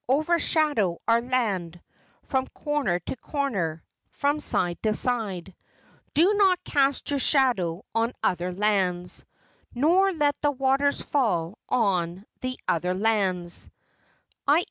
Overshadow 0.09 0.99
our 1.07 1.21
land 1.21 1.79
From 2.23 2.47
corner 2.47 2.97
to 3.01 3.15
corner 3.17 3.83
From 4.09 4.39
side 4.39 4.81
to 4.81 4.95
side. 4.95 5.53
Do 6.15 6.33
not 6.33 6.63
cast 6.63 7.11
your 7.11 7.19
shadow 7.19 7.85
on 7.93 8.13
other 8.23 8.51
lands 8.51 9.23
Nor 9.75 10.11
let 10.11 10.33
the 10.41 10.49
waters 10.53 11.01
fall 11.03 11.59
on 11.91 12.25
the 12.39 12.57
other 12.67 12.95
lands[ 12.95 13.69